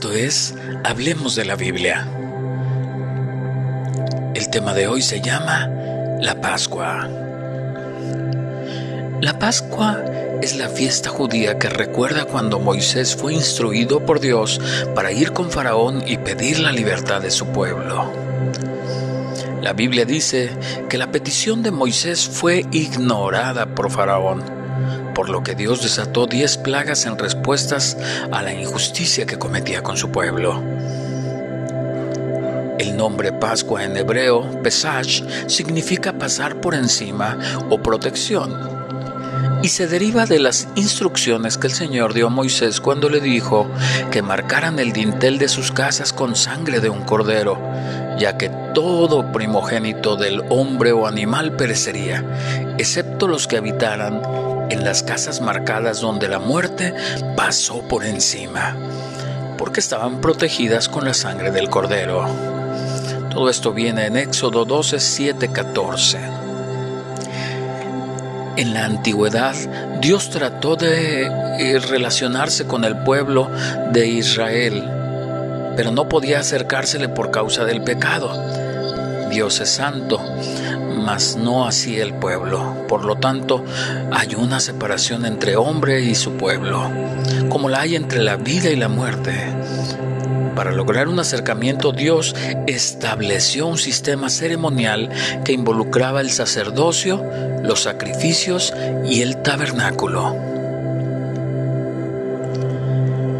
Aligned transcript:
Esto 0.00 0.14
es 0.14 0.54
Hablemos 0.82 1.36
de 1.36 1.44
la 1.44 1.56
Biblia. 1.56 2.08
El 4.34 4.48
tema 4.48 4.72
de 4.72 4.86
hoy 4.86 5.02
se 5.02 5.20
llama 5.20 5.68
la 6.22 6.40
Pascua. 6.40 7.06
La 9.20 9.38
Pascua 9.38 10.02
es 10.40 10.56
la 10.56 10.70
fiesta 10.70 11.10
judía 11.10 11.58
que 11.58 11.68
recuerda 11.68 12.24
cuando 12.24 12.58
Moisés 12.58 13.14
fue 13.14 13.34
instruido 13.34 14.06
por 14.06 14.20
Dios 14.20 14.58
para 14.94 15.12
ir 15.12 15.32
con 15.32 15.50
Faraón 15.50 16.02
y 16.06 16.16
pedir 16.16 16.60
la 16.60 16.72
libertad 16.72 17.20
de 17.20 17.30
su 17.30 17.48
pueblo. 17.48 18.10
La 19.60 19.74
Biblia 19.74 20.06
dice 20.06 20.48
que 20.88 20.96
la 20.96 21.12
petición 21.12 21.62
de 21.62 21.72
Moisés 21.72 22.26
fue 22.26 22.64
ignorada 22.72 23.74
por 23.74 23.90
Faraón, 23.90 24.59
por 25.14 25.28
lo 25.28 25.42
que 25.42 25.54
Dios 25.54 25.82
desató 25.82 26.26
diez 26.26 26.56
plagas 26.56 27.06
en 27.06 27.18
respuestas 27.18 27.96
a 28.30 28.42
la 28.42 28.52
injusticia 28.52 29.26
que 29.26 29.38
cometía 29.38 29.82
con 29.82 29.96
su 29.96 30.10
pueblo. 30.10 30.62
El 32.78 32.96
nombre 32.96 33.32
Pascua 33.32 33.84
en 33.84 33.96
hebreo, 33.96 34.62
Pesach, 34.62 35.22
significa 35.46 36.14
pasar 36.14 36.60
por 36.60 36.74
encima 36.74 37.38
o 37.68 37.82
protección 37.82 38.80
y 39.62 39.68
se 39.68 39.86
deriva 39.86 40.24
de 40.24 40.38
las 40.38 40.68
instrucciones 40.74 41.58
que 41.58 41.66
el 41.66 41.72
Señor 41.74 42.14
dio 42.14 42.28
a 42.28 42.30
Moisés 42.30 42.80
cuando 42.80 43.10
le 43.10 43.20
dijo 43.20 43.68
que 44.10 44.22
marcaran 44.22 44.78
el 44.78 44.92
dintel 44.92 45.38
de 45.38 45.48
sus 45.48 45.70
casas 45.70 46.12
con 46.12 46.34
sangre 46.34 46.80
de 46.80 46.88
un 46.88 47.02
cordero, 47.02 47.58
ya 48.20 48.36
que 48.36 48.50
todo 48.74 49.32
primogénito 49.32 50.14
del 50.14 50.42
hombre 50.50 50.92
o 50.92 51.06
animal 51.06 51.56
perecería, 51.56 52.22
excepto 52.76 53.26
los 53.26 53.46
que 53.46 53.56
habitaran 53.56 54.20
en 54.68 54.84
las 54.84 55.02
casas 55.02 55.40
marcadas 55.40 56.02
donde 56.02 56.28
la 56.28 56.38
muerte 56.38 56.94
pasó 57.34 57.80
por 57.88 58.04
encima, 58.04 58.76
porque 59.56 59.80
estaban 59.80 60.20
protegidas 60.20 60.90
con 60.90 61.06
la 61.06 61.14
sangre 61.14 61.50
del 61.50 61.70
cordero. 61.70 62.26
Todo 63.30 63.48
esto 63.48 63.72
viene 63.72 64.04
en 64.04 64.18
Éxodo 64.18 64.66
12, 64.66 65.00
7, 65.00 65.48
14. 65.48 66.18
En 68.58 68.74
la 68.74 68.84
antigüedad, 68.84 69.54
Dios 70.02 70.28
trató 70.28 70.76
de 70.76 71.22
eh, 71.24 71.78
relacionarse 71.78 72.66
con 72.66 72.84
el 72.84 72.98
pueblo 72.98 73.50
de 73.92 74.08
Israel, 74.08 74.99
pero 75.76 75.90
no 75.90 76.08
podía 76.08 76.40
acercársele 76.40 77.08
por 77.08 77.30
causa 77.30 77.64
del 77.64 77.82
pecado. 77.82 78.30
Dios 79.30 79.60
es 79.60 79.70
santo, 79.70 80.20
mas 81.04 81.36
no 81.36 81.66
así 81.66 81.98
el 81.98 82.14
pueblo. 82.14 82.86
Por 82.88 83.04
lo 83.04 83.16
tanto, 83.16 83.64
hay 84.12 84.34
una 84.34 84.60
separación 84.60 85.24
entre 85.24 85.56
hombre 85.56 86.00
y 86.00 86.14
su 86.14 86.32
pueblo, 86.32 86.90
como 87.48 87.68
la 87.68 87.80
hay 87.80 87.96
entre 87.96 88.22
la 88.22 88.36
vida 88.36 88.70
y 88.70 88.76
la 88.76 88.88
muerte. 88.88 89.32
Para 90.54 90.72
lograr 90.72 91.08
un 91.08 91.18
acercamiento, 91.18 91.92
Dios 91.92 92.34
estableció 92.66 93.66
un 93.66 93.78
sistema 93.78 94.28
ceremonial 94.28 95.08
que 95.44 95.52
involucraba 95.52 96.20
el 96.20 96.30
sacerdocio, 96.30 97.24
los 97.62 97.82
sacrificios 97.82 98.74
y 99.06 99.22
el 99.22 99.38
tabernáculo. 99.42 100.36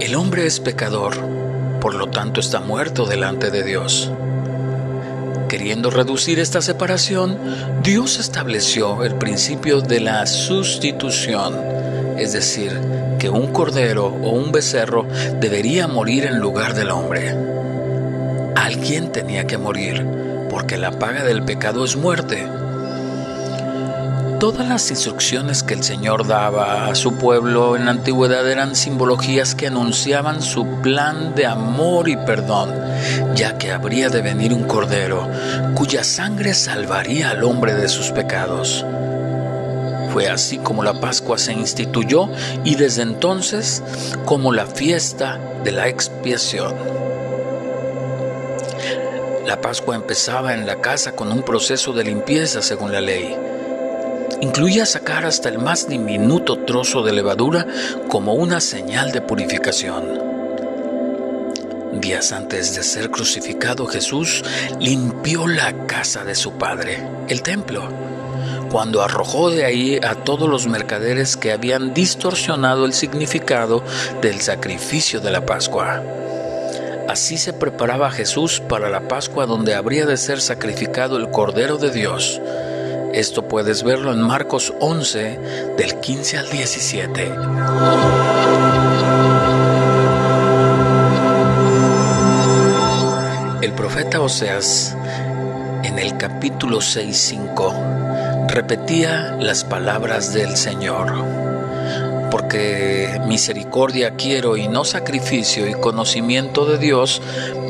El 0.00 0.14
hombre 0.14 0.46
es 0.46 0.60
pecador, 0.60 1.39
por 1.80 1.94
lo 1.94 2.08
tanto 2.08 2.40
está 2.40 2.60
muerto 2.60 3.06
delante 3.06 3.50
de 3.50 3.62
Dios. 3.62 4.12
Queriendo 5.48 5.90
reducir 5.90 6.38
esta 6.38 6.62
separación, 6.62 7.36
Dios 7.82 8.20
estableció 8.20 9.02
el 9.02 9.16
principio 9.16 9.80
de 9.80 9.98
la 9.98 10.24
sustitución, 10.26 11.58
es 12.18 12.32
decir, 12.32 12.78
que 13.18 13.28
un 13.28 13.52
cordero 13.52 14.06
o 14.06 14.30
un 14.30 14.52
becerro 14.52 15.06
debería 15.40 15.88
morir 15.88 16.26
en 16.26 16.38
lugar 16.38 16.74
del 16.74 16.90
hombre. 16.90 17.36
Alguien 18.54 19.10
tenía 19.10 19.46
que 19.46 19.58
morir, 19.58 20.06
porque 20.48 20.76
la 20.76 20.92
paga 20.92 21.24
del 21.24 21.42
pecado 21.42 21.84
es 21.84 21.96
muerte. 21.96 22.46
Todas 24.40 24.66
las 24.66 24.90
instrucciones 24.90 25.62
que 25.62 25.74
el 25.74 25.82
Señor 25.82 26.26
daba 26.26 26.86
a 26.86 26.94
su 26.94 27.18
pueblo 27.18 27.76
en 27.76 27.84
la 27.84 27.90
antigüedad 27.90 28.50
eran 28.50 28.74
simbologías 28.74 29.54
que 29.54 29.66
anunciaban 29.66 30.40
su 30.40 30.80
plan 30.80 31.34
de 31.34 31.44
amor 31.44 32.08
y 32.08 32.16
perdón, 32.16 32.72
ya 33.34 33.58
que 33.58 33.70
habría 33.70 34.08
de 34.08 34.22
venir 34.22 34.54
un 34.54 34.62
cordero 34.62 35.28
cuya 35.74 36.04
sangre 36.04 36.54
salvaría 36.54 37.32
al 37.32 37.44
hombre 37.44 37.74
de 37.74 37.86
sus 37.90 38.12
pecados. 38.12 38.82
Fue 40.10 40.30
así 40.30 40.56
como 40.56 40.82
la 40.82 40.98
Pascua 40.98 41.36
se 41.36 41.52
instituyó 41.52 42.30
y 42.64 42.76
desde 42.76 43.02
entonces 43.02 43.82
como 44.24 44.54
la 44.54 44.64
fiesta 44.64 45.38
de 45.64 45.72
la 45.72 45.88
expiación. 45.88 46.74
La 49.46 49.60
Pascua 49.60 49.96
empezaba 49.96 50.54
en 50.54 50.66
la 50.66 50.80
casa 50.80 51.12
con 51.12 51.30
un 51.30 51.42
proceso 51.42 51.92
de 51.92 52.04
limpieza 52.04 52.62
según 52.62 52.90
la 52.90 53.02
ley. 53.02 53.49
Incluía 54.40 54.86
sacar 54.86 55.26
hasta 55.26 55.48
el 55.48 55.58
más 55.58 55.88
diminuto 55.88 56.58
trozo 56.64 57.02
de 57.02 57.12
levadura 57.12 57.66
como 58.08 58.34
una 58.34 58.60
señal 58.60 59.12
de 59.12 59.20
purificación. 59.20 60.30
Días 61.92 62.32
antes 62.32 62.74
de 62.74 62.82
ser 62.82 63.10
crucificado, 63.10 63.86
Jesús 63.86 64.42
limpió 64.78 65.46
la 65.46 65.86
casa 65.86 66.24
de 66.24 66.34
su 66.34 66.52
Padre, 66.52 67.06
el 67.28 67.42
templo 67.42 68.10
cuando 68.70 69.02
arrojó 69.02 69.50
de 69.50 69.64
ahí 69.64 69.98
a 70.02 70.14
todos 70.14 70.48
los 70.48 70.68
mercaderes 70.68 71.36
que 71.36 71.50
habían 71.50 71.92
distorsionado 71.92 72.84
el 72.84 72.92
significado 72.92 73.82
del 74.22 74.40
sacrificio 74.40 75.20
de 75.20 75.32
la 75.32 75.44
Pascua. 75.44 76.02
Así 77.08 77.36
se 77.36 77.52
preparaba 77.52 78.12
Jesús 78.12 78.60
para 78.60 78.88
la 78.88 79.08
Pascua 79.08 79.46
donde 79.46 79.74
habría 79.74 80.06
de 80.06 80.16
ser 80.16 80.40
sacrificado 80.40 81.16
el 81.16 81.30
Cordero 81.30 81.76
de 81.76 81.90
Dios. 81.90 82.40
Esto 83.12 83.48
puedes 83.48 83.82
verlo 83.82 84.12
en 84.12 84.22
Marcos 84.22 84.72
11, 84.78 85.74
del 85.76 85.98
15 85.98 86.38
al 86.38 86.48
17. 86.48 87.32
El 93.62 93.72
profeta 93.72 94.20
Oseas, 94.20 94.96
en 95.82 95.98
el 95.98 96.16
capítulo 96.18 96.78
6.5, 96.78 98.46
repetía 98.48 99.36
las 99.40 99.64
palabras 99.64 100.32
del 100.32 100.56
Señor, 100.56 101.12
porque 102.30 103.20
misericordia 103.26 104.14
quiero 104.14 104.56
y 104.56 104.68
no 104.68 104.84
sacrificio 104.84 105.68
y 105.68 105.74
conocimiento 105.74 106.64
de 106.64 106.78
Dios 106.78 107.20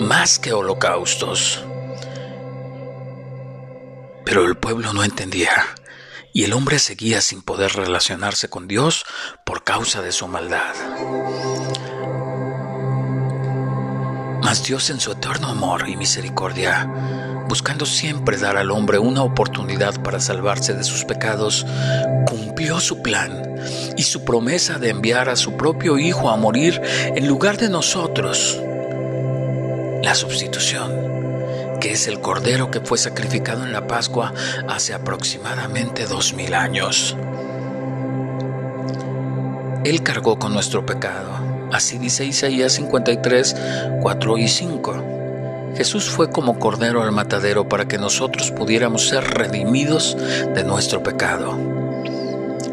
más 0.00 0.40
que 0.40 0.52
holocaustos. 0.52 1.64
Pero 4.28 4.44
el 4.44 4.58
pueblo 4.58 4.92
no 4.92 5.04
entendía 5.04 5.50
y 6.34 6.44
el 6.44 6.52
hombre 6.52 6.78
seguía 6.78 7.22
sin 7.22 7.40
poder 7.40 7.72
relacionarse 7.72 8.50
con 8.50 8.68
Dios 8.68 9.06
por 9.46 9.64
causa 9.64 10.02
de 10.02 10.12
su 10.12 10.28
maldad. 10.28 10.74
Mas 14.42 14.64
Dios 14.64 14.90
en 14.90 15.00
su 15.00 15.12
eterno 15.12 15.48
amor 15.48 15.88
y 15.88 15.96
misericordia 15.96 16.86
buscando 17.48 17.86
siempre 17.86 18.36
dar 18.36 18.58
al 18.58 18.70
hombre 18.70 18.98
una 18.98 19.22
oportunidad 19.22 20.02
para 20.02 20.20
salvarse 20.20 20.74
de 20.74 20.84
sus 20.84 21.06
pecados, 21.06 21.64
cumplió 22.26 22.80
su 22.80 23.00
plan 23.00 23.56
y 23.96 24.02
su 24.02 24.26
promesa 24.26 24.78
de 24.78 24.90
enviar 24.90 25.30
a 25.30 25.36
su 25.36 25.56
propio 25.56 25.96
Hijo 25.96 26.28
a 26.28 26.36
morir 26.36 26.82
en 26.84 27.26
lugar 27.26 27.56
de 27.56 27.70
nosotros. 27.70 28.60
La 30.02 30.14
sustitución, 30.14 31.07
que 31.80 31.92
es 31.92 32.08
el 32.08 32.20
cordero 32.20 32.70
que 32.70 32.80
fue 32.80 32.98
sacrificado 32.98 33.64
en 33.64 33.72
la 33.72 33.86
Pascua 33.86 34.32
hace 34.68 34.94
aproximadamente 34.94 36.06
dos 36.06 36.34
mil 36.34 36.54
años. 36.54 37.16
Él 39.84 40.02
cargó 40.02 40.38
con 40.38 40.52
nuestro 40.52 40.84
pecado. 40.84 41.30
Así 41.72 41.98
dice 41.98 42.24
Isaías 42.24 42.72
53, 42.72 43.56
4 44.00 44.38
y 44.38 44.48
5. 44.48 45.04
Jesús 45.76 46.08
fue 46.08 46.30
como 46.30 46.58
cordero 46.58 47.02
al 47.02 47.12
matadero 47.12 47.68
para 47.68 47.86
que 47.86 47.98
nosotros 47.98 48.50
pudiéramos 48.50 49.08
ser 49.08 49.24
redimidos 49.24 50.16
de 50.54 50.64
nuestro 50.64 51.02
pecado. 51.02 51.56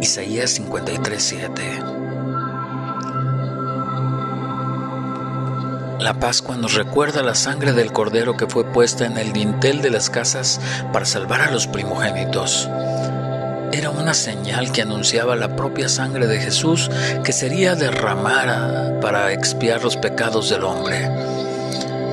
Isaías 0.00 0.58
53:7 0.58 2.07
La 5.98 6.14
Pascua 6.14 6.56
nos 6.56 6.74
recuerda 6.74 7.24
la 7.24 7.34
sangre 7.34 7.72
del 7.72 7.92
cordero 7.92 8.36
que 8.36 8.46
fue 8.46 8.64
puesta 8.64 9.04
en 9.04 9.18
el 9.18 9.32
dintel 9.32 9.82
de 9.82 9.90
las 9.90 10.10
casas 10.10 10.60
para 10.92 11.04
salvar 11.04 11.40
a 11.40 11.50
los 11.50 11.66
primogénitos. 11.66 12.68
Era 13.72 13.90
una 13.90 14.14
señal 14.14 14.70
que 14.70 14.82
anunciaba 14.82 15.34
la 15.34 15.56
propia 15.56 15.88
sangre 15.88 16.28
de 16.28 16.38
Jesús 16.38 16.88
que 17.24 17.32
sería 17.32 17.74
derramada 17.74 19.00
para 19.00 19.32
expiar 19.32 19.82
los 19.82 19.96
pecados 19.96 20.50
del 20.50 20.62
hombre. 20.62 21.10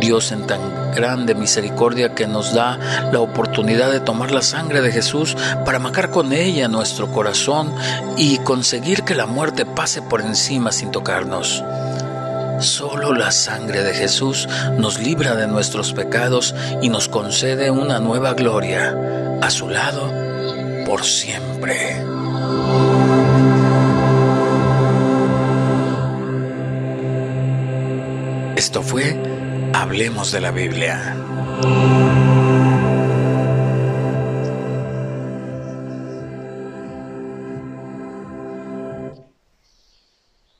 Dios 0.00 0.32
en 0.32 0.46
tan 0.46 0.92
grande 0.94 1.34
misericordia 1.34 2.14
que 2.14 2.26
nos 2.26 2.54
da 2.54 2.78
la 3.12 3.20
oportunidad 3.20 3.92
de 3.92 4.00
tomar 4.00 4.30
la 4.30 4.42
sangre 4.42 4.80
de 4.80 4.90
Jesús 4.90 5.36
para 5.66 5.78
marcar 5.78 6.10
con 6.10 6.32
ella 6.32 6.68
nuestro 6.68 7.12
corazón 7.12 7.74
y 8.16 8.38
conseguir 8.38 9.02
que 9.02 9.14
la 9.14 9.26
muerte 9.26 9.66
pase 9.66 10.00
por 10.00 10.22
encima 10.22 10.72
sin 10.72 10.90
tocarnos. 10.90 11.62
Solo 12.58 13.12
la 13.12 13.30
sangre 13.30 13.82
de 13.82 13.94
Jesús 13.94 14.48
nos 14.78 14.98
libra 14.98 15.34
de 15.34 15.46
nuestros 15.46 15.92
pecados 15.92 16.54
y 16.82 16.88
nos 16.88 17.08
concede 17.08 17.70
una 17.70 17.98
nueva 17.98 18.34
gloria 18.34 18.96
a 19.42 19.50
su 19.50 19.68
lado 19.68 20.10
por 20.86 21.04
siempre. 21.04 22.02
Esto 28.56 28.82
fue 28.82 29.16
Hablemos 29.74 30.32
de 30.32 30.40
la 30.40 30.50
Biblia. 30.50 31.14